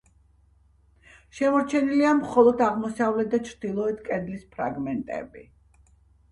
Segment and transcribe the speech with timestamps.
[1.39, 5.49] შემორჩენილია მხოლოდ აღმოსავლეთ და ჩრდილოეთ კედლის ფრაგმენტები.